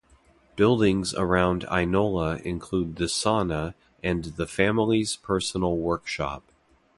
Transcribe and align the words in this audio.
Buildings 0.55 1.13
around 1.13 1.61
Ainola 1.67 2.41
include 2.41 2.95
the 2.95 3.03
sauna 3.05 3.75
and 4.01 4.23
the 4.33 4.47
family's 4.47 5.15
personal 5.15 5.77
workshop. 5.77 6.51